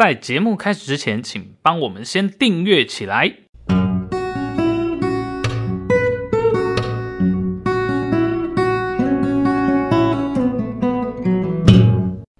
[0.00, 3.34] 在节目开始之前，请帮我们先订阅起来。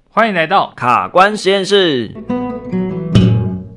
[0.08, 2.14] 欢迎来到卡关实验室。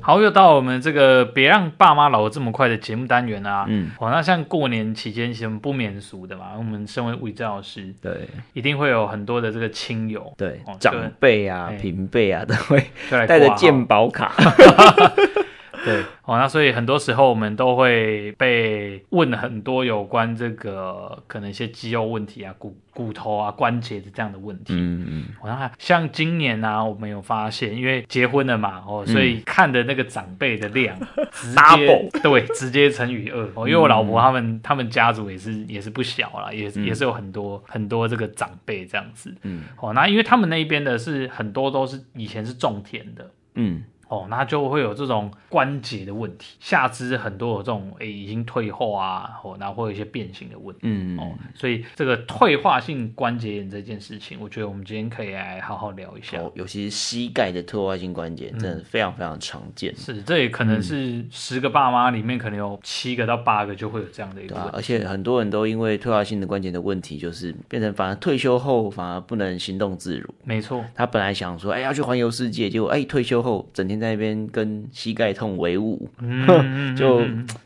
[0.04, 3.64] 好，又到我们这个别让爸妈老的这么快的节目单元啊。
[3.66, 6.52] 嗯，好，那像过年期间，其实不免俗的嘛。
[6.58, 12.84] 我们身为物理治疗师，对，一定会有很多的这个亲友，对，哦、长辈啊、平辈啊，都会
[13.26, 14.30] 带着鉴宝卡。
[15.84, 24.72] 对，哦，那所以很多时候我们都会被问很多有关这个可能一些肌肉问题啊、骨骨头啊、关节的这样的问题。
[24.74, 25.24] 嗯嗯。
[25.44, 30.98] 然后像今年呢、啊，我们有发现，因为结婚了嘛，哦，所以看的那个长辈的量
[31.30, 33.42] 直接 double，对，直接乘以二。
[33.54, 39.34] 哦，因为我老婆他们他们家族也是也是不小啦，也也是有很多很多这个长辈这样子。
[39.42, 39.64] 嗯。
[39.78, 43.30] 哦，那因为他们那一边的是很多都是以前是种田的。
[43.56, 43.84] 嗯。
[44.14, 56.38] 哦，那就会有这种关节的问题，下肢很多有这种诶、欸、已经退化啊，哦，然后会有一些变形的问题，嗯哦，所以这个退化性关节炎这件事情，我觉得我们今天可以来好好聊一下。
[56.38, 59.92] 哦，尤其是膝盖的退化性关节，真的非常非常常见。
[59.92, 64.54] 嗯、是，这也可能是十个爸妈里面可能有七个到八个就会有这样的一个。
[64.54, 70.28] 对啊，而且很多人都因为退化性的关节的问题，就是变成反而退休后反而不能行动自如。
[70.44, 77.22] 没错，他本来想说，哎、欸，要去环游世界，结果哎、欸，退休后整天在那边跟膝盖痛为伍，嗯、 就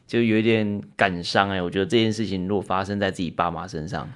[0.07, 1.61] 就有点感伤哎。
[1.61, 4.09] 我觉得这件事情如果发生在自己爸妈身上。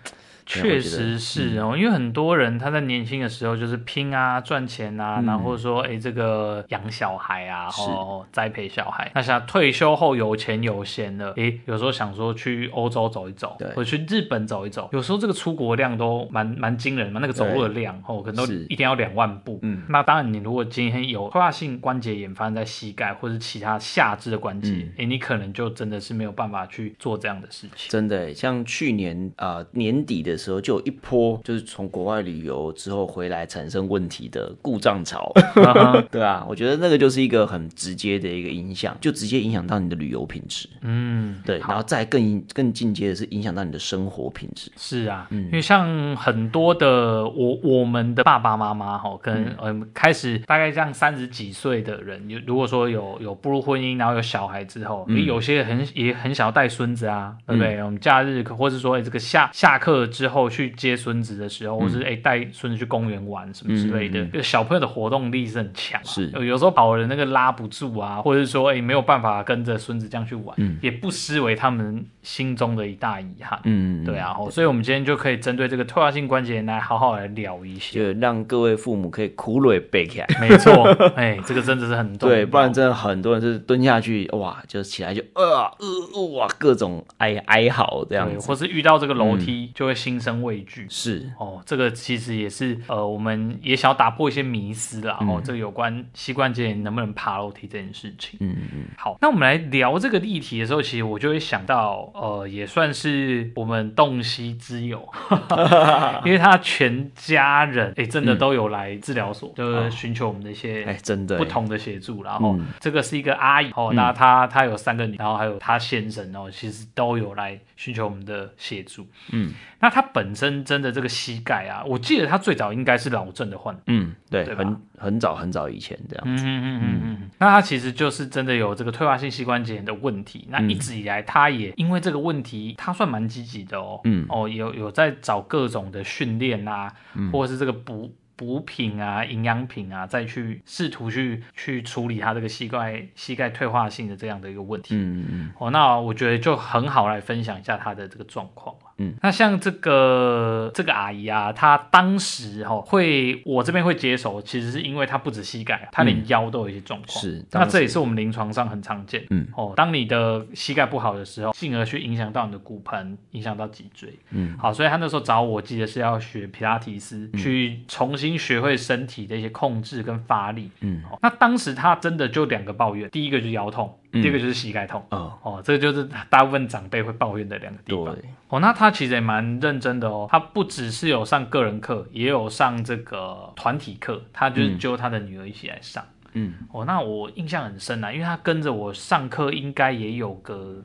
[0.61, 9.11] 确实是哦，嗯、因为很多人他在年轻的时候就是拼啊赚钱啊，嗯、然后说哎这个养小孩啊，然后栽培小孩。
[9.14, 14.91] 那像退休后有钱有闲了，哎，有时候想说去欧洲走一走，对，或者去日本走一走。
[14.92, 19.59] 有时候这个出国量都蛮蛮惊人嘛，那个走路的量哦，可能都一天要两万步。
[19.62, 27.91] 嗯，那当然你如果今天有退化性关节炎发生在膝盖或者其他下肢的关节，哎、嗯，你可能就真的是没有办法去做这样的事情。
[27.91, 30.32] 真的，像去年啊、呃、年底的。
[30.42, 35.32] 的时候就有一波，就是从国外旅游之后回来产生问题的故障潮，
[36.10, 49.88] 对啊，我觉得那个就是一个很直接的一个影响，就直接影响到你的旅游品质，嗯，对，然后再更更进阶的是影响到你的生活品质，是啊，嗯，因为像很多的我我们的爸爸妈妈哈，跟嗯。
[49.94, 57.76] 开始大概这样三十几岁的人，有如果说有有步入婚姻，然后有小孩之后，嗯、有些很也很想要带孙子啊，对不对？
[57.76, 66.31] 嗯、我们假日或者说这个下下课之后去接孙子的时候，或是哎带孙子去公园玩什么之类的，嗯嗯嗯、小朋友的活动力是很强、啊，是。
[66.31, 73.59] 有时候跑人那个拉不住啊，或者是说哎没有办法跟着孙子这样去玩，嗯、也不失为他们心中的一大遗憾。
[73.65, 80.27] 嗯，对啊，所以我们今天就可以针对这个退化性关节炎来好好来聊一些，就让各位父母可以苦累背起来。
[80.41, 80.72] 没错，
[81.16, 85.43] 哎，这个真的是很重要，对，不然真的很多人是蹲下去哇，就起来就呃
[85.78, 90.53] 呃哇各种哀哀嚎这样子，或是遇到这个楼梯就会心生畏。
[90.53, 95.17] 畏惧是哦，这个其实也是呃，我们也想要打破一些迷思啦。
[95.23, 98.39] 嗯、哦，这个有关膝关节能不能爬楼梯这件事情。
[98.43, 98.84] 嗯嗯。
[98.99, 105.09] 好，那我们来聊这个议题的时候，其实我就会想到，呃，也算是我们洞悉之友，
[106.27, 112.23] 因为他全家人哎，真的都有来治疗所，嗯、就是寻求我们的一些哎，真的不同的协助。
[112.23, 119.06] 然后这个是一个阿姨哦，嗯、那她她有三个女，然后还有她先生哦，其实都有来寻求我们的协助。
[119.31, 120.42] 嗯，那他本身。
[120.42, 138.12] 真真的这个膝盖啊，我记得他最早应该是老郑的患，嗯，对，对很很早很早以前这样子，嗯嗯嗯嗯，那他其实就是真的有这个退化性膝关节炎的问题，那一直以来他也因为这个问题，他算蛮积极的哦，嗯，哦，有有在找各种的训练啊，嗯、或者是这个补。
[138.34, 144.96] 补品啊，营养品啊，再去试图去去处理他这个膝盖膝盖退化性的这样的一个问题。
[144.96, 148.74] 嗯嗯哦，那我觉得就很好来分享一下他的这个状况。
[148.98, 157.20] 嗯，那像这个这个阿姨啊，她当时哈、哦、会我这边会接手，其实是因为她不止膝盖，她连腰都有一些状况。
[157.20, 159.25] 是，那这也是我们临床上很常见。
[159.31, 164.12] 嗯哦，当你的膝盖不好的时候，进而去影响到你的骨盆，影响到脊椎。
[164.31, 168.32] 嗯，好，所以她那时候找我，记得是要学皮拉提斯，嗯、去重新。
[168.43, 178.17] 学会身体的一些控制跟发力，嗯，哦那当时她真的就两个抱怨，第一个就是腰痛，嗯、第二个就是膝盖痛，哦，哦，这个就是大部分长辈会抱怨的两个地方。
[178.49, 186.05] 哦，那他其实也蛮认真的哦，他不只是有上个人课，也有上这个团体课，他就是揪他的女儿一起来上，
[186.35, 190.82] 嗯，哦，那我印象很深啊，因为他跟着我上课应该也有个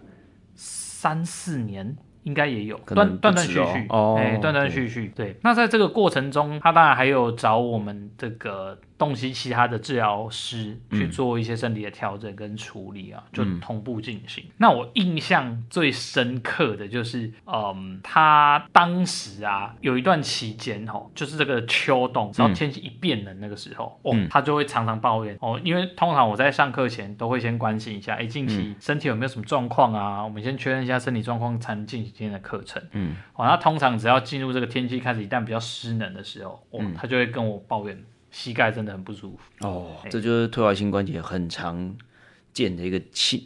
[0.55, 1.95] 三四年。
[2.23, 3.87] 应该也有断断断续续，
[4.17, 5.37] 哎，断断续续，对。
[5.43, 14.43] 那在这个过程中，他当然还有找我们这个洞悉其他的治疗师去做一些身体的调整跟处理啊，就同步进行。
[14.47, 30.23] 嗯、那我印象最深刻的就是，嗯，他当时啊有一段期间哦，就是这个秋冬，只要天气一变冷那个时候，嗯、哦，他就会常常抱怨哦，因为通常我在上课前都会先关心一下，哎，近期身体有没有什么状况啊？
[30.23, 32.81] 我们先确认一下身体状况，才能进行今天的课程。
[32.93, 38.03] 嗯，哦，那通常只要进入这个天气开始一旦比较湿冷的时候，哦，他就会跟我抱怨。
[38.37, 41.95] 膝盖真的很不舒服哦，这就是退化性关节很常
[42.53, 42.99] 见的一个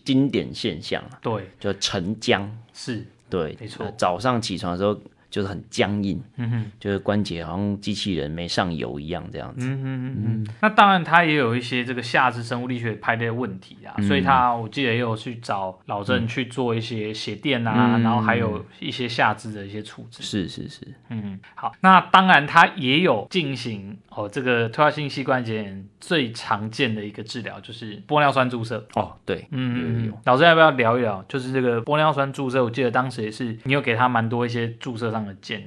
[0.03, 1.01] 经典现象。
[1.21, 3.89] 对，叫晨僵，是对，没错。
[3.97, 4.99] 早上起床的时候。
[5.31, 10.47] 就是很僵硬，嗯哼，就是关节好像机器人没上油一样这样子，嗯嗯嗯。
[10.61, 20.21] 那当然，他也有一些这个下肢生物力学排列的问题啊，嗯、所以他我记得也有去找老郑去做一些鞋垫啊，嗯、然后还有一些下肢的一些处置。
[20.21, 21.71] 是是是，嗯，好。
[21.79, 28.85] 那当然，他也有进行哦，这个退化性膝关节炎最常见的一个治疗就是玻尿酸注射。
[28.95, 30.13] 哦，对，嗯嗯。
[30.25, 31.23] 老郑要不要聊一聊？
[31.29, 35.20] 就是这个玻尿酸注射，我记得当时也是你有给他蛮多一些注射上。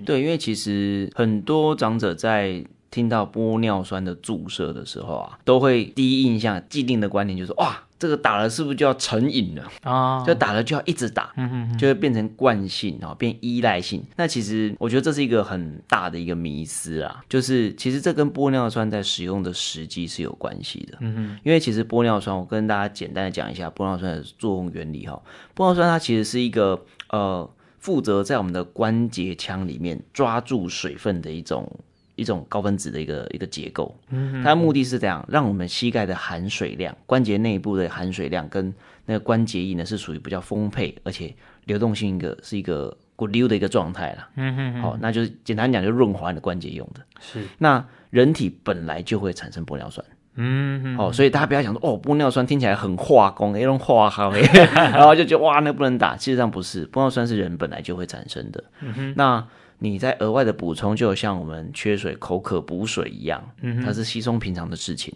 [0.05, 10.25] 对，因为其实很多长者在听到玻尿酸的注射的时候啊，都会第一印象既定的观念就是哇，这个打了是不是就要成瘾了啊？
[10.25, 14.01] 就打了就要一直打，嗯哼，就会变成惯性啊，变依赖性。
[14.15, 20.97] 那其实我觉得这是一个很大的一个迷思啊，就是其实这跟玻尿酸在使用的时机是有关系的。
[21.01, 25.21] 嗯哼，因为其实玻尿酸，我跟大家简单的讲一下玻尿酸的作用原理哈。
[25.57, 26.81] 玻尿酸它其实是一个
[27.11, 27.51] 呃。
[27.85, 31.71] 负责在我们的关节腔里面抓住水分的一种
[32.15, 38.73] 一种高分子的一个一个结构，嗯它的目的是这样，让我们膝盖的含水量，关节内部的含水量跟
[39.05, 41.35] 那个关节液呢是属于比较丰沛，而且
[41.67, 44.31] 流动性一个是一个骨溜的一个状态啦。
[44.37, 47.05] 嗯哼，好，那就是简单讲，就润滑你的关节用的。
[47.21, 50.03] 是，那人体本来就会产生玻尿酸。
[50.37, 54.33] 嗯，哦，所以大家不要想说哦，玻尿酸听起来很化工，那种化好，
[54.75, 56.17] 然后就觉得哇，那不能打。
[56.17, 58.65] 其实上不是，玻尿酸是人本来就会产生的。
[58.81, 59.47] 嗯哼，那
[59.79, 63.49] 你在额外的补充，就像我们缺水口渴补水一样，
[63.85, 65.15] 它是稀松平常的事情。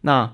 [0.00, 0.32] 那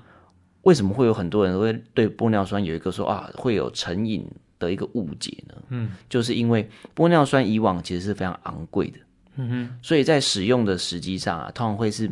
[0.61, 4.23] 为什么会有很多人会对玻尿酸有一个说啊，会有成瘾
[4.59, 5.55] 的一个误解呢？
[5.69, 8.99] 嗯，就是因为玻尿酸以往其实是非常昂贵的。
[9.37, 12.07] 嗯哼，所以在使用的时机上啊，通常会是。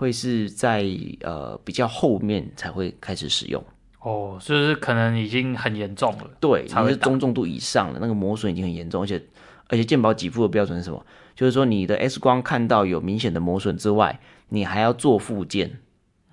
[0.00, 0.82] 会是在
[1.20, 3.62] 呃比较后面才会开始使用
[4.00, 9.22] 哦，就是可能已经很严重了，对，才是中重度以上了，那个磨损已经很严重，而且
[9.68, 11.04] 而且健保给付的标准是什么？
[11.34, 14.18] 就是说你的 X 光看到有明显的磨损之外，
[14.48, 15.80] 你还要做复健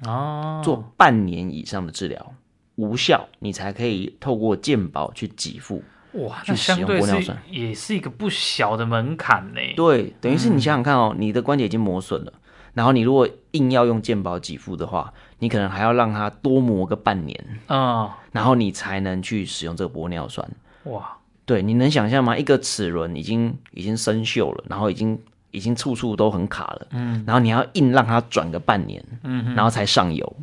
[0.05, 2.35] 哦，做半年以上的治疗
[2.75, 5.83] 无效，你才可以透过健保去给付
[6.13, 9.59] 哇，去使用玻尿酸，也是一个不小的门槛呢。
[9.75, 12.31] 对，等于是你想想看哦，嗯、你的关节已经磨损了。
[12.77, 17.35] 然后你如果硬要用健保给付的话，你可能还要让它多磨个半年
[17.65, 20.47] 啊，哦、然后你才能去使用这个玻尿酸。
[20.83, 22.37] 哇，对，你能想象吗？
[22.37, 25.19] 一个齿轮已经已经生锈了，然后已经
[25.49, 30.35] 已经处处都很卡了，嗯，然后你要硬让它转个半年，嗯，然后才上油，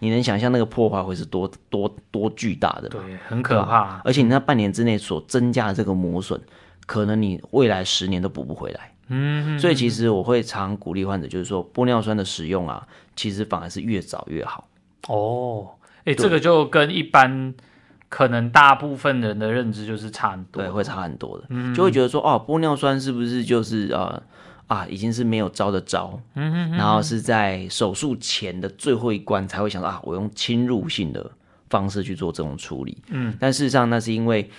[0.00, 3.04] 你能想象那个破坏会是多多多巨大的吗？
[3.06, 4.02] 对，很可怕。
[4.04, 6.40] 而且你那半年之内所增加的这个磨损，
[6.84, 8.90] 可能你未来十年都补不回来。
[9.08, 14.68] 嗯，所以其实我会常鼓励患者，就是说玻尿酸的使用啊，其实反而是越早越好。
[15.08, 15.68] 哦，
[16.00, 17.54] 哎、欸，这个就跟一般
[18.08, 21.44] 可能大部分人的认知就是差很多，对，会差很多的。
[21.50, 24.20] 嗯，就会觉得说，哦，玻尿酸是不是就是呃
[24.66, 31.30] 啊，已经是没有招的招，嗯哼，然后是在手术前的最后一关才会想到啊，我用侵入性的
[31.70, 32.98] 方式去做这种处理。
[33.10, 34.50] 嗯，但事实上那是因为。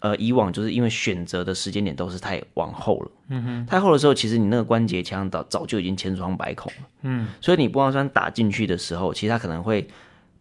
[0.00, 9.88] 呃，以往就是因为选择的时间点都是太往后了，嗯哼，太后的时候，其实你那个关节腔早早就已经千疮百孔了，嗯，所以你玻尿酸打进去的时候，其实它可能会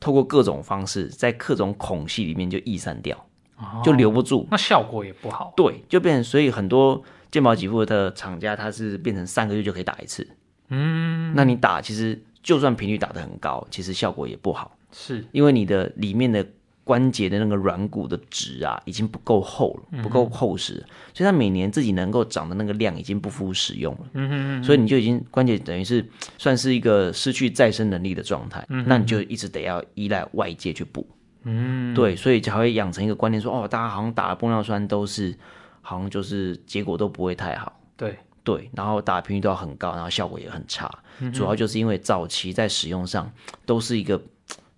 [0.01, 3.15] 透过各种方式，在各种孔隙里面就溢散掉，
[3.55, 10.27] 哦、就留不住，那效果也不好，对，就变成，所以很多健保给付的厂家，它是变成三个月就可以打一次，
[10.67, 15.25] 嗯，那你打其实就算频率打得很高，其实效果也不好，是。
[15.31, 16.45] 因为你的里面的。
[16.83, 23.99] 关节的那个软骨的质啊，已经不够厚了，不够厚实，嗯、所以它每年自己能够长的那个量已经不敷使用了。
[24.13, 26.05] 嗯哼嗯哼，所以你就已经关节等于是
[26.37, 28.65] 算是一个失去再生能力的状态。
[28.67, 31.07] 嗯，那你就一直得要依赖外界去补。
[31.43, 35.33] 嗯哼，对，所以才会养成一个观念说，哦，大家好像打了玻尿酸都是，
[35.81, 37.79] 好像就是结果都不会太好。
[37.95, 40.91] 对对，然后打的频率都要很高，然后效果也很差。
[41.19, 43.31] 嗯、哼主要就是因为早期在使用上
[43.65, 44.21] 都是一个。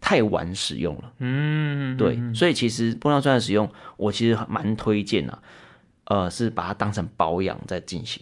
[0.08, 5.40] 太晚使用了，嗯，对，所以其实玻尿酸的使用，我其实蛮推荐啊，
[6.04, 8.22] 呃，是把它当成保养在进行，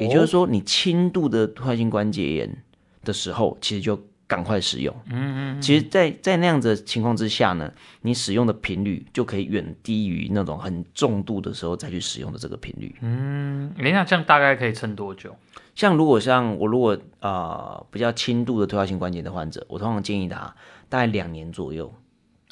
[0.00, 2.64] 也就是说，你轻度的退化性关节炎
[3.04, 3.96] 的时候，其实就
[4.30, 4.94] 赶快使用。
[5.10, 5.60] 嗯嗯。
[5.60, 7.70] 其实在，在在那样子的情况之下呢，
[8.02, 12.94] 你使用的频率就可以远低于那种很重度的时候再去使用的这个频率。
[13.00, 15.34] 嗯，那这样大概可以撑多久？
[15.74, 20.54] 像如果像我如果啊、呃、比较轻度的退化性关节的患者，我通常建议他
[20.88, 21.92] 大概两年左右，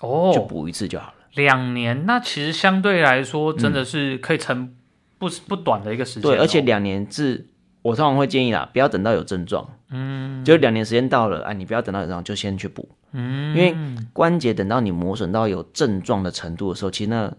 [0.00, 1.14] 哦，就补一次就好了。
[1.35, 4.75] 两年，那其实相对来说真的是可以撑
[5.18, 6.23] 不不短的一个时间。
[6.23, 7.47] 对，而且两年是，
[7.88, 13.75] 我通常会建议啦，不要等到有症状，嗯，就两年时间到了，啊，你不要等到有症状就先去补，嗯，因为
[14.12, 17.33] 关节等到你磨损到有症状的程度的时候，其实那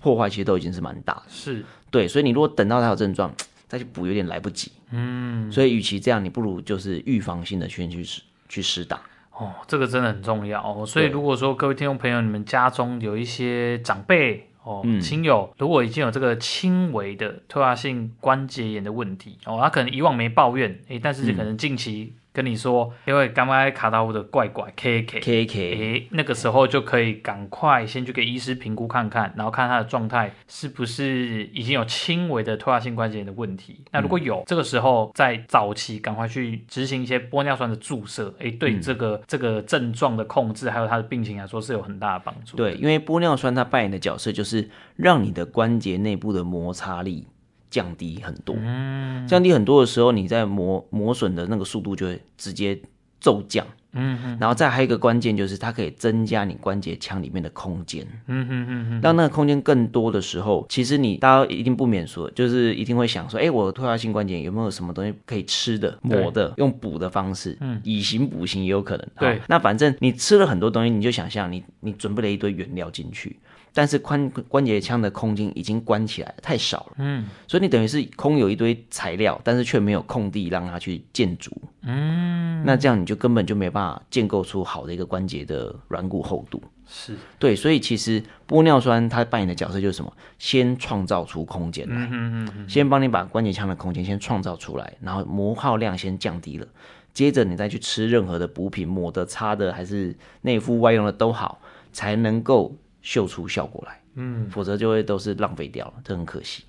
[0.00, 1.64] 破坏其实都已经是蛮大的，是。
[1.90, 3.32] 对，所以你如果等到它有症状
[3.68, 9.00] 再去补，有点来不及，嗯，所以与其这样，你不如就是预防性的先去施去施打。
[9.36, 10.86] 哦，这个真的很重要哦。
[10.86, 22.14] 所以如果说各位听众朋友，你们家中有一些长辈哦、嗯、亲友，如果已经有这个轻微的退化性关节炎的问题哦，他可能以往没抱怨，诶，但是可能近期。
[22.34, 33.84] 跟你说，因为刚刚卡到我的怪怪 K K K K，诶，那个时候就可以赶快先去给医师评估看看，然后看他的状态是不是已经有轻微的退化性关节炎的问题。
[33.92, 42.56] 那如果有，嗯、这个时候在早期赶快去执行一些玻尿酸的注射，诶，对这个、嗯、这个症状的控制还有他的病情来说是有很大的帮助。
[42.56, 47.28] 对，因为玻尿酸它扮演的角色就是让你的关节内部的摩擦力。
[47.74, 52.80] 降低很多，嗯，降低很多的时候，你在磨磨损的那个速度就会直接
[53.18, 73.38] 骤降，嗯哼，然后再还有一个关键就是它可以增加你关节腔里面的空间，嗯哼嗯哼，当那个空间更多的时候，其实你大家一定不免说，就是一定会想说，哎，我退化性关节有没有什么东西可以吃的、抹的，用补的方式，嗯，以形补形也有可能，对，那反正你吃了很多东西，你就想象你你准备了一堆原料进去。
[73.76, 76.92] 但是关关节腔的空间已经关起来了，太少了。
[76.98, 81.50] 嗯，所以你等于是空有一堆材料，但是却没有空地让它去建筑。
[81.86, 86.62] 嗯，那这样你就根本就没办法建构出好的一个关节的软骨厚度。
[86.86, 90.12] 是对，所以其实玻尿酸它扮演的角色就是什么？
[90.38, 96.66] 先创造出空间来，嗯嗯嗯，先帮你把关节腔的空间先创造出来，然后磨耗量先降低了，
[97.12, 101.60] 接着你再去吃任何的补品，抹的、擦的还是内敷外用的都好，
[101.92, 102.76] 才能够。
[103.04, 106.64] 秀出效果来，嗯，否则就会都是浪费掉了，这很可惜。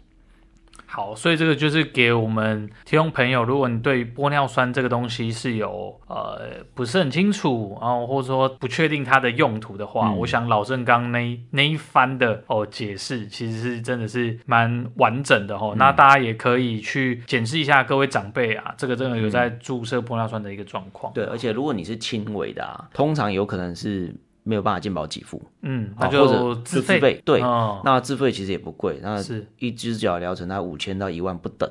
[0.85, 15.71] 好，所以这个就是给我们听众朋友，如果你对玻尿酸这个东西是有呃不是很清楚，然后或者说不确定它的用途的话，嗯、我想老郑刚那那一番的哦解释，其实是真的是蛮完整的哦。
[15.73, 21.11] 嗯、那大家也可以去检视一下各位长辈啊，这个真的有在注射玻尿酸的一个状况。
[21.13, 24.15] 对，而且如果你是轻微的啊，通常有可能是。
[24.45, 29.45] 没有办法健保给付，嗯，那就自费，或者自费，对，哦、那自费其实也不贵，那是。
[29.57, 31.67] 一只脚疗程，它五千到一万不等。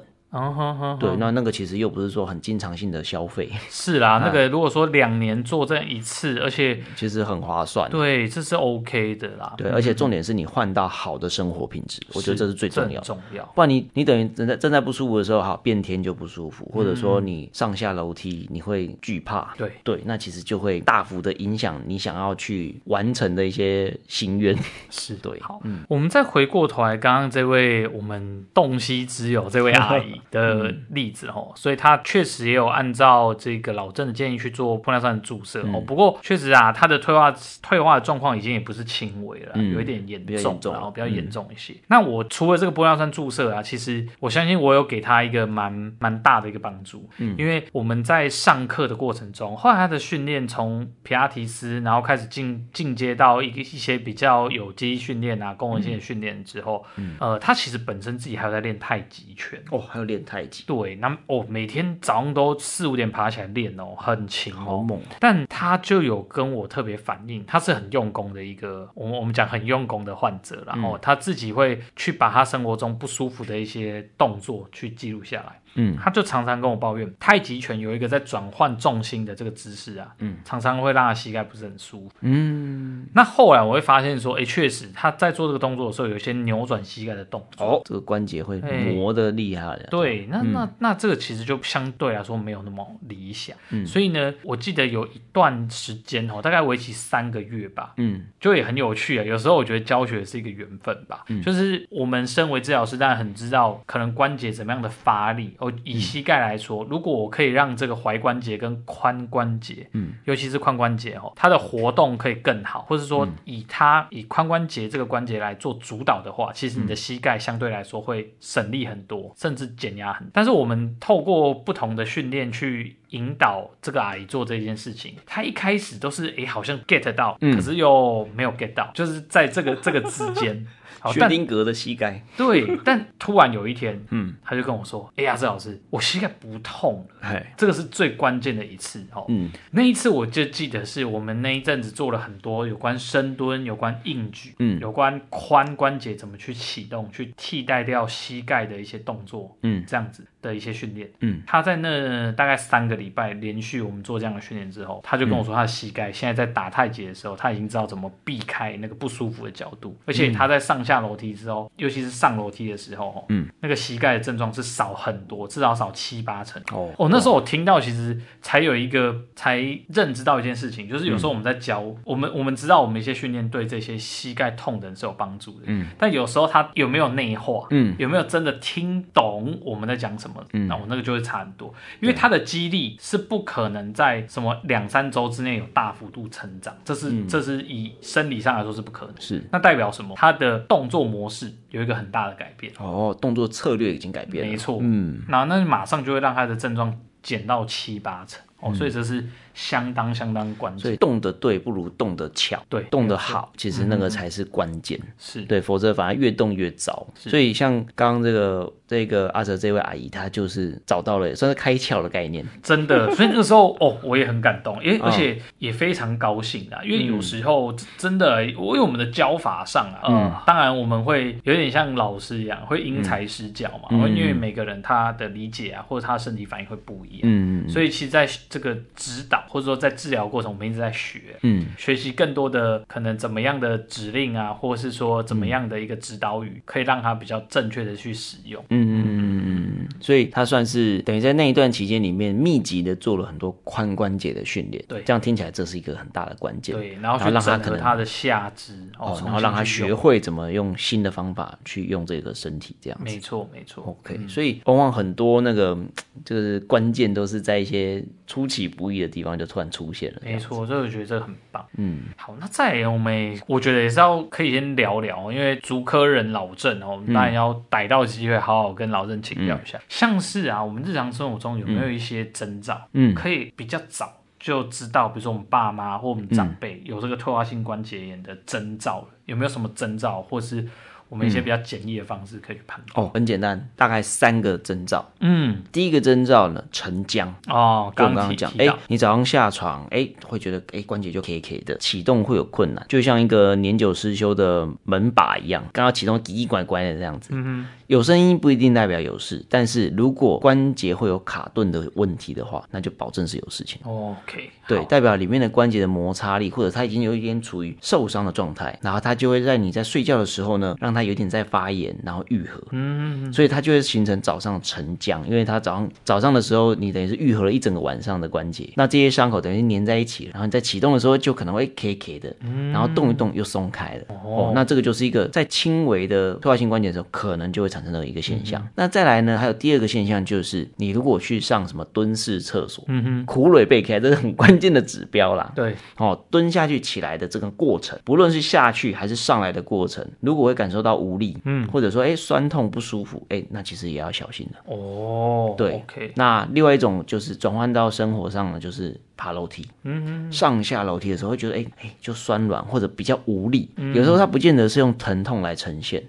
[0.99, 19.71] 对，那那个其实又不是说很经常性的消费， 是啦，那个如果说两年做这样一次，而且其实很划算，对，这是 OK 的啦，对，而且重点是你换到好的生活品质，我觉得这是最重要，重要，不然你你等于正在正在不舒服的时候，好变天就不舒服，或者说你上下楼梯你会惧怕，对。
[19.83, 24.57] 对，那其实就会大幅的影响你想要去完成的一些心愿，
[24.91, 31.15] 是对，好，嗯，我们再回过头来，刚刚这位我们洞悉之友这位阿姨的例。
[31.15, 35.75] 子哦，所以他确实也有按照这个老郑的建议去做玻尿酸的注射哦。
[35.77, 41.73] 嗯、不过确实啊，他的退化退化的状况已经也不是轻微了，嗯、有一点严重，重然后比较严重一些。
[41.75, 60.97] 嗯、那我除了这个玻尿酸注射啊，其实我相信我有给他一个蛮蛮大的一个帮助，嗯，因为我们在上课的过程中，后来他的训练从皮拉提斯，然后开始进进阶到一个一些比较有肌训练啊、功能性的训练之后，嗯，呃，他其实本身自己还有在练太极拳哦，还有练太极，对。
[60.97, 65.01] 那哦，每天早上都四五点爬起来练哦，很勤哦，好猛。
[65.19, 75.61] 但他就有跟我特别反映，他是很用功的一个，我们我们讲很用功的患者，然后他自己会去把他生活中不舒服的一些动作去记录下来。
[75.77, 82.15] 嗯，他就常常跟我抱怨，太极拳有一个在转换重心的这个姿势啊，嗯，常常会让他膝盖不是很舒服。
[82.21, 87.67] 嗯，那后来我会发现说，哎，确实他在做这个动作的时候，有一些扭转膝盖的动作。
[87.67, 89.87] 哦，这个关节会磨得厉害的。
[89.91, 93.57] 对，那那那这个其实就相对来说没有那么理想。
[93.71, 97.95] 嗯，所以呢，我记得有一段时间哦，大概为期三个月吧。
[97.97, 99.25] 嗯，就也很有趣啊。
[99.25, 101.25] 有时候我觉得教学是一个缘分吧。
[101.29, 105.57] 嗯，就是我们身为治疗师，当然很知道可能关节怎么样的发力。
[105.85, 120.29] 以膝盖来说，如果我可以让这个踝关节跟髋关节，嗯，尤其是髋关节哦，它的活动可以更好，或者说以它以髋关节这个关节来做主导的话，其实你的膝盖相对来说会省力很多，甚至减压很。
[120.33, 122.97] 但是我们透过不同的训练去。
[123.11, 130.67] 引导这个阿姨做这件事情，她一开始都是诶好像 get 到，可是又没有 get 到，就是在这个这个之间。
[131.13, 139.25] 薛丁格的膝盖， 对，但突然有一天，嗯，他就跟我说：“哎呀，这老师，我膝盖不痛了。”哎，这个是最关键的一次哦。
[139.29, 151.11] 嗯，那一次我就记得是我们那一阵子做了很多有关深蹲、有关硬举、嗯，有关髋关节怎么去启动、去替代掉膝盖的一些动作，嗯，这样子的一些训练。
[151.21, 160.94] 嗯，他在那大概三个礼拜连续我们做这样的训练之后，他就跟我说，他的膝盖现在在打太极的时候，他已经知道怎么避开那个不舒服的角度，而且他在上下。
[160.95, 166.63] 下楼梯之后，尤其是上楼梯的时候，嗯，那个膝盖的症状是少很多，至少少七八成。
[166.73, 169.59] 哦，哦，那时候我听到，其实才有一个才
[169.89, 190.15] 认知到一件事情，就是有时候我们在教、嗯、我们，我们知道我们一些训练对这些膝盖痛的人是有帮助的，嗯，但有时候他有没有内化，嗯，有没有真的听懂我们在讲什么，嗯，那我那个就会差很多，因为他的肌力是不可能在什么两三周之内有大幅度成长，这是、嗯、这是以生理上来说是不可能，是，那代表什么？
[190.17, 192.73] 他的动动作模式有一个很大的改变。
[192.79, 198.43] 哦，动作策略已经改变了，没错，嗯，那那马上就会让他的症状减到七八成。
[198.61, 199.27] 哦，嗯、所以这是。
[199.55, 205.43] 相当相当关键，所以动得对不如动得巧，对，动得好，其实那个才是关键，是。
[205.43, 207.07] 对，否则反而越动越糟。
[207.15, 213.15] 所以像刚刚这个这个阿哲这位阿姨，她就是找到了算是开窍的概念，真的。
[213.15, 229.44] 所以那个时候哦，我也很感动， 因为而且也非常高兴啊，因为有时候真的，因为我们的教法上啊，嗯，当然我们会有点像老师一样，会因材施教嘛，因为每个人他的理解啊，或者他身体反应会不一样，嗯，所以其实在这个指导。
[229.49, 238.65] 或者说在治疗过程，我们一直在学，嗯，学习更多的可能怎么样的指令啊，或者是说怎么样的一个指导语，可以让他比较正确的去使用。
[238.71, 244.83] 嗯嗯嗯嗯，所以他算是等于在那一段期间里面密集的做了很多髋关节的训练。
[244.89, 246.75] 对，这样听起来这是一个很大的关键。
[246.75, 253.05] 对，然后去整合他的下肢，哦，然后让他学会怎么用新的方法去用这个身体，这样子。
[253.05, 253.85] 没错没错。
[253.85, 255.77] OK，所以往往很多那个
[256.25, 259.34] 就是关键都是在一些出其不意的地方。
[259.39, 261.65] 就突然出现了，没错，所以我觉得这个很棒。
[261.77, 269.79] 嗯，好，那再来我们我觉得也是要可以先聊聊，因为竹科人老郑哦，我们当然要逮到机会好好跟老郑请教一下。
[269.79, 280.69] 嗯、像是啊，我们日常生活中有没有一些征兆，嗯，可以比较早就知道，比如说我们爸妈或我们长辈有这个退化性关节炎的征兆，有没有什么征兆，或是？
[281.09, 283.07] 我们一些比较简易的方式可以去判断。
[283.07, 285.05] 哦，很简单，大概三个征兆。
[285.21, 287.33] 嗯，第一个征兆呢，沉僵。
[287.47, 297.31] 哦，刚刚讲，哎，你早上下床，哎，会觉得哎关节就 K K 的，启动会有困难，就像一个年久失修的门把一样，刚刚启动奇奇怪怪的这样子。
[297.33, 297.67] 嗯哼。
[297.87, 303.79] 有声音不一定代表有事，但是如果关节会有卡顿的问题的话，那就保证是有事情。
[303.85, 312.63] OK，对，代表里面的关节的摩擦力或者它已经有一点处于受伤的状态，然后它就会在你在睡觉的时候呢，让它有点在发炎，然后愈合。
[312.71, 322.35] 嗯，所以它就会形成早上晨僵，因为它早上早上的时候你等于是愈合了一整个晚上的关节，那这些伤口等于是粘在一起，然后你在启动的时候就可能会 K K 的，
[322.73, 324.15] 然后动一动又松开了。
[324.25, 328.61] 哦，那这个就是一个在轻微的退化性关节的时候，可能就会产生的一个现象。
[328.63, 329.39] 嗯、那再来呢？
[329.39, 335.53] 还有第二个现象就是，你如果去上什么蹲式厕所，嗯哼，苦累背开，这是很关键的指标啦。
[335.55, 344.75] 对，哦，蹲下去起来的这个过程，不论是下去还是上来的过程，如果会感受到无力，嗯，或者说哎酸痛不舒服，哎，那其实也要小心的。
[344.75, 346.13] 哦，对，OK。
[346.17, 356.03] 那另外一种就是转换到生活上呢，就是爬楼梯，嗯哼，上下楼梯的时候会觉得哎哎就酸软或者比较无力，嗯、有时候它不见得是用疼痛来呈现。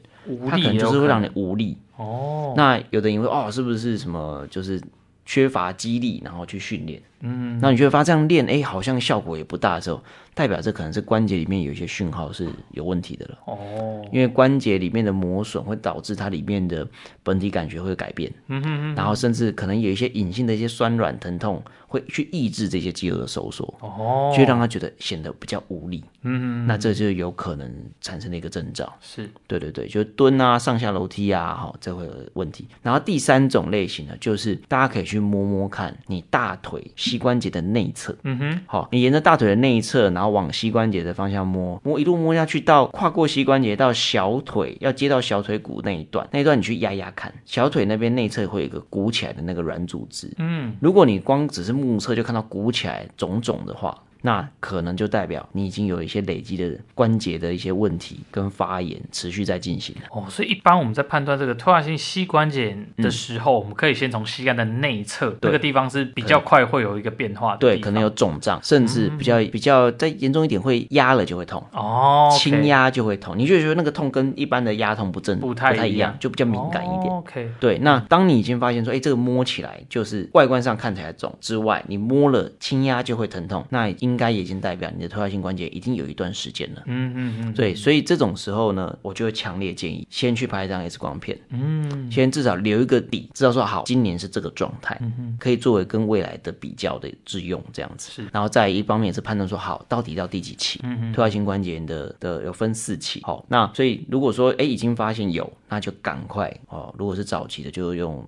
[0.49, 2.53] 它可能就是会让你无力哦。
[2.57, 4.81] 那有的人会哦，是不是什么就是
[5.25, 7.01] 缺乏激励，然后去训练？
[7.25, 10.01] 嗯，那你就会发这样练，哎，好像效果也不大的时候，
[10.33, 13.37] 代表这可能是关节里面有一些讯号是有问题的了。
[13.45, 16.87] 哦，因为关节里面的磨损会导致它里面的
[17.23, 18.31] 本体感觉会改变。
[18.47, 18.95] 嗯哼哼。
[18.95, 23.73] 然后甚至可能有一些隐性的一些酸软疼痛，会去抑制这些肌肉的收缩。
[23.79, 26.03] 哦，就让他觉得显得比较无力。
[26.21, 26.67] 嗯哼。
[26.67, 28.93] 那这就有可能产生的一个征兆。
[29.01, 29.29] 是。
[29.47, 32.67] 对对对，就蹲啊，上下楼梯啊，哈，这会有问题。
[32.83, 36.85] 然后第三种类型呢，就是大家可以去摸摸看你大腿。
[37.15, 53.97] 膝关节的内侧，嗯哼，好，你沿着大腿的内侧，然后往膝关节的方向摸，摸一路摸下去，到跨过膝关节到小腿，要接到小腿骨那一段，那一段你去压压看，小腿那边内侧会有一个鼓起来的那个软组织，嗯，如果你光只是目测就看到鼓起来肿肿的话。
[54.25, 77.13] 那可能就代表你已经有一些累积的关节的一些问题跟发炎持续在进行哦，所以一般我们在判断这个退化性膝关节的时候，嗯、我们可以先从膝盖的内侧那个地方是比较快会有一个变化的，对，可能有肿胀，甚至比较、嗯、比较再严重一点会压了就会痛哦，轻压就会痛，你就觉得那个痛跟一般的压痛不正不太一样，就比较敏感一点。
[77.13, 86.83] 哦、OK，对，那当你已经发现说，哎，这个摸起来就是外观上看起来肿之外，你摸了轻压就会疼痛，那应该已经代表你的退化性关节已经有一段时间了。
[86.85, 98.11] 嗯嗯嗯，对，所以这种时候呢，我就会强烈建议先去拍一张 X 光片，嗯，先至少留一个底，知道说好，今年是这个状态，嗯，可以作为跟未来的比较的之用，这样子。
[98.11, 108.25] 是，然后再一方面也是判断说好，到底到第几期，嗯，退化性关节炎的的有分四期，好，那所以如果说哎已经发现有，那就赶快哦，如果是早期的就用。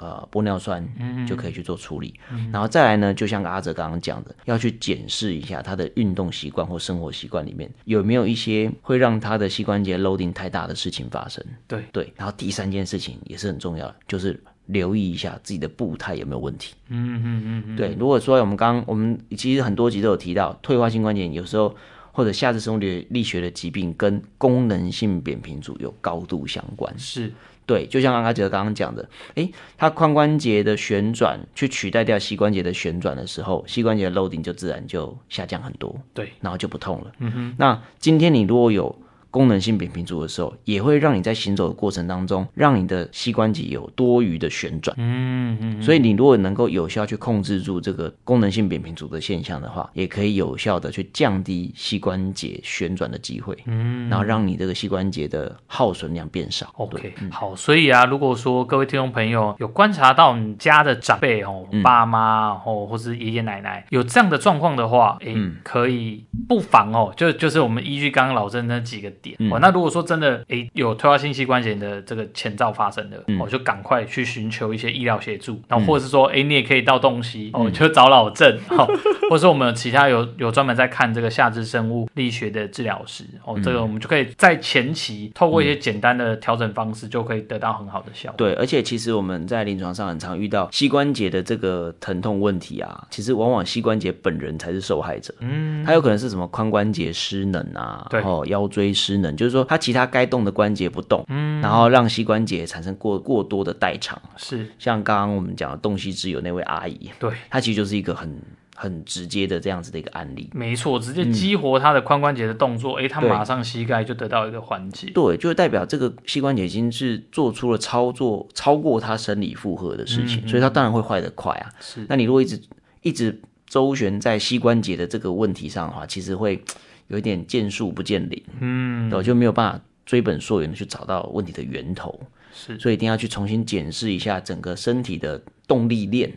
[0.00, 0.86] 呃，玻尿酸
[1.26, 11.44] 就可以去做处理，嗯、然后再来呢，就像阿哲刚刚讲的，要去检视一下他的运动习惯或生活习惯里面有没有一些会让他的膝关节 loading 太大的事情发生。
[11.66, 16.74] 对对，然后第三件事情也是很重要的，就是留意一下自己的步态有没有问题。
[16.88, 21.74] 嗯嗯嗯对，如果说我们刚刚我们其实很多集都有提到，退化性关节炎有时候
[22.12, 26.96] 或者下肢生物力学的疾病跟功能性扁平足有高度相关。
[26.96, 27.32] 是。
[27.68, 37.12] 对，就像阿哲刚刚讲的，诶，它髋关节的旋转去取代掉膝关节的旋转的时候，膝关节的 loading 就自然就下降很多，对，然后就不痛了。
[37.18, 38.92] 嗯哼，那今天你如果有。
[39.38, 44.92] 功能性扁平足的时候，也会让你在行走的过程当中，让你的膝关节有多余的旋转。
[44.98, 45.80] 嗯嗯。
[45.80, 53.56] 所以你如果能够有效去控制住这个功能性扁平足的现象的话，也可以有效的去降低膝关节旋转的机会。
[53.66, 54.08] 嗯。
[54.08, 56.72] 然后让你这个膝关节的耗损量变少。
[56.74, 57.54] OK，好。
[57.54, 69.12] 所以啊，如果说各位听众朋友有观察到你家的长辈哦，爸妈哦，或是爷爷奶奶有这样的状况的话，哎，可以不妨哦，就就是我们依据刚刚老郑那几个。
[69.38, 73.38] 嗯、哦，那如果说真的诶有退化性膝关节的这个前兆发生的，我、嗯。
[73.40, 78.86] 哦、就赶快去寻求一些医疗协助，然后或者是说，诶、嗯、你也可以到东西哦，嗯、就找老郑，哦，
[79.30, 88.36] 或者说我们有其他有有专门在看这个下肢生物力学的治疗师，哦，嗯、这个我们就可以在前期透过一些简单的调整方式，就可以得到很好的效果。
[88.36, 104.66] 对，而且其实我们在临床上很常遇到膝关节的这个疼痛问题啊，其实往往膝关节本人才是受害者，嗯，他有可能是什么髋关节失能啊，对，哦，腰椎失能，就是说它其他该动的关节不动，嗯，然后让膝关节产生过过多的代偿，是。
[104.78, 108.38] 像刚刚我们讲的洞悉之友那位阿姨，对，她其实就是一个很
[108.76, 121.70] 很直接的这样子的一个案例，没错，直接激活他的髋关节的动作，哎、嗯，她马上膝盖就得到一个缓解，对，就代表这个膝关节已经是做出了操作超过他生理负荷的事情，嗯、所以他当然会坏得快啊。
[121.80, 122.60] 是，那你如果一直
[123.02, 126.62] 一直周旋在膝关节的这个问题上的话，其实会。
[127.08, 132.18] 有一点见树不见林，嗯，我就没有办法追本溯源的去找到问题的源头，
[132.52, 136.32] 是，所以一定要去重新检视一下整个身体的动力链，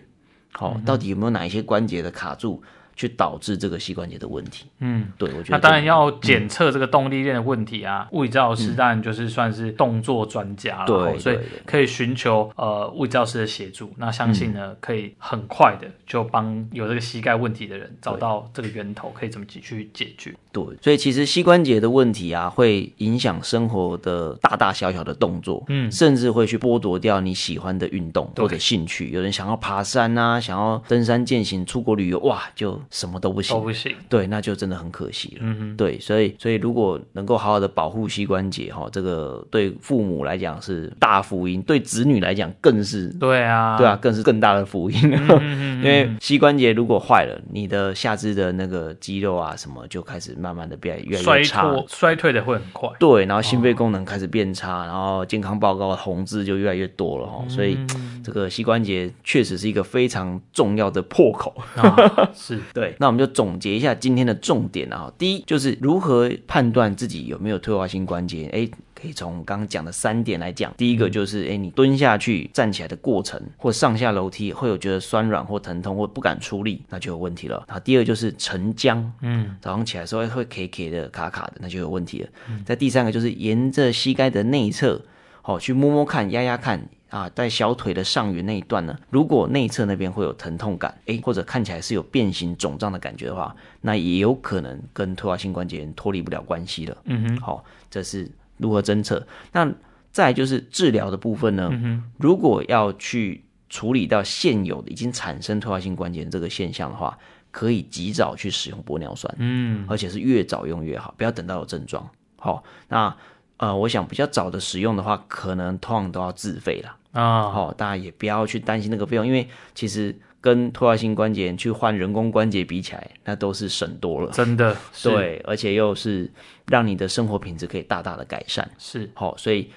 [0.53, 2.63] 好、哦，到底有没有哪一些关节的卡住？
[3.02, 4.68] 去导致这个膝关节的问题。
[4.80, 8.08] 嗯，对，我觉得那当然要检测这个动力链的问题啊。
[8.12, 13.92] 嗯、物理治疗师当然就是算是动作专家了，对，所以可以寻求呃物理治疗师的协助。
[13.98, 20.32] 那相信呢，嗯、可以很快的就帮有这个膝盖问题的人找到这个源头，可以怎么去解决。
[20.52, 29.10] 对，所以其实膝关节的问题啊，会影响生活的大大小小的动作，嗯，甚至会去剥夺掉你喜欢的运动或者兴趣。
[29.12, 33.95] 有人想要爬山啊，想要登山健行、出国旅游，哇，就什么都不行，都不行。
[34.08, 35.39] 对，那就真的很可惜了。
[35.41, 44.99] 嗯哼，对，所以所以如果能够好好的保护膝关节，哈，这个对父母来讲是大福音，对子女来讲更是，对啊，对啊，更是更大的福音。
[45.82, 52.89] 因为膝关节如果坏了，你的下肢的那个肌肉啊什么就开始慢慢的变越来越差，衰退衰退的会很快。
[52.99, 57.39] 对，然后心肺功能开始变差，哦、然后健康报告红字就越来越多了哈。
[57.43, 57.77] 嗯、所以
[58.23, 61.54] 这个膝关节确实是一个非常重要的破口。
[61.75, 65.12] 啊、是对，那我们就总结一下今天的重点啊。
[65.17, 68.69] 第一就是如何判断自己有没有退化性关节，哎。
[68.93, 77.63] 可以从刚刚讲的三点来讲，第一个就是，哎，你蹲下去、站起来的过程，或上下楼梯会有觉得酸软或疼痛或不敢出力，那就有问题了。
[77.67, 82.29] 然后第二就是沉僵，嗯，早上起来的时候会 K K 的、卡卡的，那就有问题了。
[82.47, 85.01] 嗯、再第三个就是沿着膝盖的内侧，
[85.41, 96.97] 好、哦、去摸摸看、压压看啊，在小腿的上缘那一段呢，如果内侧那边会有疼痛感，哎，或者看起来是有变形肿胀的感觉的话，那也有可能跟退化性关节炎脱离不了关系了。
[97.06, 98.28] 嗯哼，好、哦，这是。
[98.58, 99.26] 如何侦测？
[99.52, 99.74] 那
[100.12, 101.71] 再就是治疗的部分呢？
[102.19, 107.17] 如果要去处理到现有的已经产生退化性关节这个现象的话，
[107.50, 112.08] 可以及早去使用玻尿酸，嗯，而且是越早用越好，不要等到有症状。
[112.36, 113.17] 好，那
[113.62, 117.43] 呃，我想比较早的使用的话，可能通常都要自费了啊。
[117.43, 124.76] 好、哦，大家也不要去担心那个费用，因为其实跟退化性关节炎去换人工关节比起来，那都是省多了，真的。
[125.04, 126.28] 对，而且又是
[126.69, 128.67] 让你的生活品质可以大大的改善。
[128.80, 129.69] 是，好、哦，所以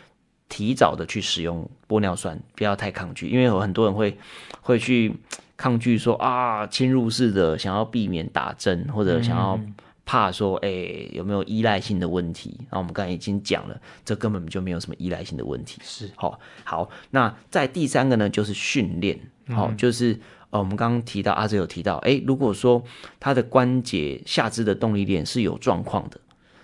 [0.48, 4.16] 提早的去使用玻尿酸，不要太抗拒，因为有很多人会
[4.62, 5.14] 会去
[5.58, 9.60] 抗拒说啊，侵入式的想要避免打针或者想要。
[10.06, 12.58] 怕说，哎、欸，有没有依赖性的问题？
[12.70, 15.80] 那我们刚才已经讲了，这根本就没有什么依赖性的问题。
[15.82, 16.90] 是，好，好。
[17.10, 19.18] 那在第三个呢，就是训练。
[19.48, 20.18] 好、嗯，就是
[20.50, 22.82] 呃，我们刚刚提到阿哲有提到，哎、欸，如果说
[23.20, 26.18] 他的关节下肢的动力链是有状况的，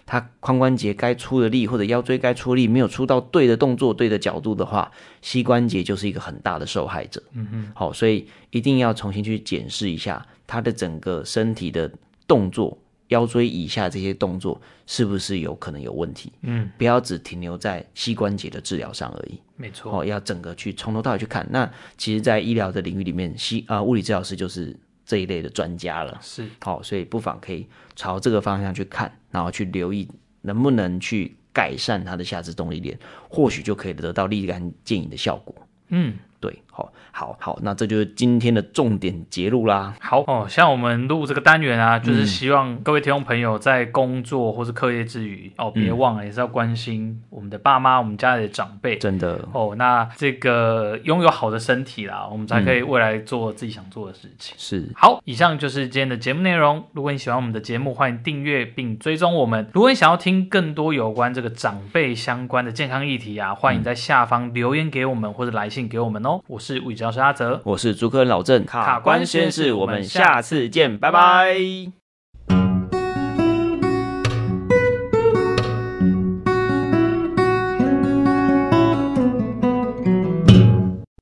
[0.06, 7.22] 他髋关节该出的力或者腰椎该出力没有出到对的动作、对的角度的话，膝关节就是一个很大的受害者。
[7.32, 11.90] 嗯哼，好，所以一定要重新去检视一下他的整个身体的
[12.26, 12.78] 动作。
[13.10, 16.32] 腰椎以下这些动作是不是有可能有问题？
[16.42, 19.40] 嗯，不要只停留在膝关节的治疗上而已。
[19.56, 21.46] 没错，哦，要整个去从头到尾去看。
[21.50, 26.18] 那其实，在医疗的领域里面，西啊、呃、物理治疗师就是这一类的专家了。
[26.22, 30.08] 是，好、哦，所以不妨可以朝这个方向去看，然后去留意
[30.42, 35.54] 能不能去改善他的下肢动力链，或许就可以得到立竿见影的效果。
[35.88, 36.16] 嗯。
[36.40, 39.94] 对，好，好，好，那这就是今天的重点节录啦。
[40.00, 48.96] 好哦，像我们录这个单元啊，就是希望各位听众朋友在工作或是课业之余，哦，别忘了也是要关心我们的爸妈，我们家里的长辈。
[48.98, 54.54] 真的哦，那这个拥有好的身体啦，我们才可以未来做自己想做的事情。
[54.56, 56.84] 是，好，以上就是今天的节目内容。
[56.92, 59.66] 如果你喜欢我们的节目，欢迎订阅并追踪我们。
[59.72, 66.40] 如果你想要听更多有关这个长辈相关的健康议题啊，欢迎在下方留言给我们或者来信给我们哦。
[66.46, 71.99] 我是物理治疗师阿泽，我是主科人老郑，卡关实验室，我们下次见，拜拜。